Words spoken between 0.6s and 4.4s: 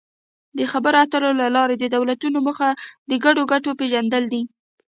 خبرو اترو له لارې د دولتونو موخه د ګډو ګټو پېژندل